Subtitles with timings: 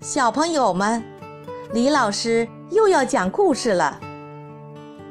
[0.00, 1.02] 小朋友们，
[1.72, 3.98] 李老师又要讲故事了，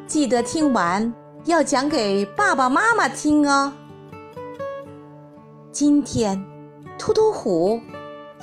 [0.05, 1.11] 记得听完
[1.46, 3.74] 要讲给爸爸妈妈听哦。
[5.71, 6.45] 今天，
[7.00, 7.82] 突突虎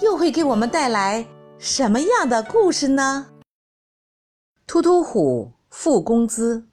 [0.01, 1.25] 又会给我们带来
[1.59, 3.29] 什么样的故事呢？
[4.67, 6.67] 突突虎付工资。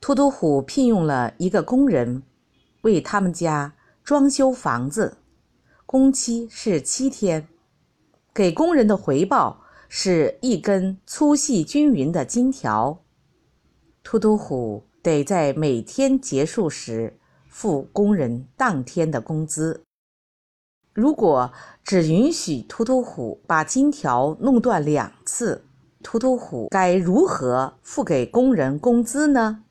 [0.00, 2.24] 突突虎聘用了一个工人，
[2.82, 5.18] 为他们家装修房子，
[5.86, 7.46] 工期是七天。
[8.40, 13.02] 给工人的回报是一根粗细均匀的金条。
[14.02, 17.18] 秃秃虎得在每天结束时
[17.50, 19.82] 付工人当天的工资。
[20.94, 21.52] 如果
[21.84, 25.66] 只允许秃秃虎把金条弄断两次，
[26.02, 29.64] 秃秃虎该如何付给工人工资呢？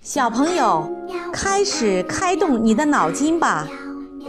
[0.00, 0.90] 小朋友，
[1.30, 3.68] 开始开动你的脑筋吧。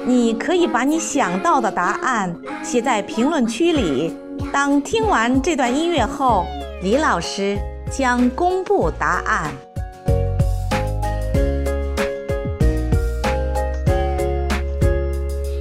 [0.05, 4.13] 你可以把你想到的答案写在评论区里。
[4.51, 6.45] 当听完这段音乐后，
[6.81, 7.57] 李老师
[7.91, 9.51] 将公布答案。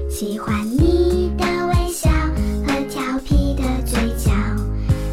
[0.09, 2.09] 喜欢你的微笑
[2.67, 4.33] 和调皮的嘴角，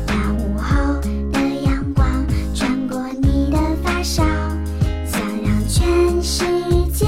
[0.08, 1.02] 那午后
[1.32, 4.24] 的阳光穿过你的发梢，
[5.06, 6.46] 想让全世
[6.94, 7.06] 界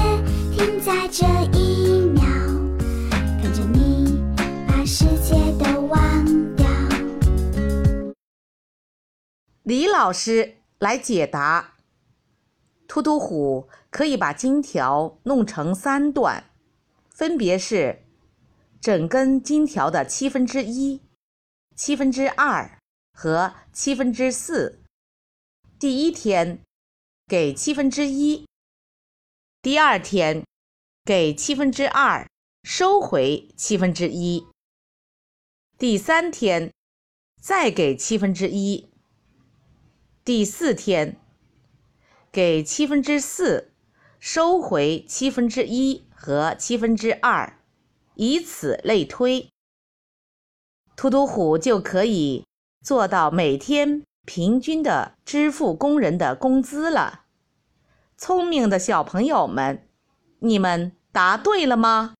[0.52, 1.57] 停在这一。
[9.68, 11.76] 李老师来解答：
[12.86, 16.50] 突突虎可以把金条弄成三段，
[17.10, 18.06] 分别是
[18.80, 21.02] 整根金条的七分之一、
[21.76, 22.80] 七分之二
[23.12, 24.82] 和七分之四。
[25.78, 26.62] 第一天
[27.26, 28.46] 给七分之一，
[29.60, 30.46] 第二天
[31.04, 32.26] 给七分之二，
[32.62, 34.46] 收回七分之一。
[35.76, 36.72] 第三天
[37.38, 38.87] 再给七分之一。
[40.28, 41.16] 第四天，
[42.30, 43.72] 给七分之四，
[44.20, 47.58] 收回七分之一和七分之二，
[48.14, 49.48] 以此类推，
[50.94, 52.44] 突突虎就可以
[52.84, 57.22] 做到每天平均的支付工人的工资了。
[58.18, 59.88] 聪明的小朋友们，
[60.40, 62.12] 你们答对了吗？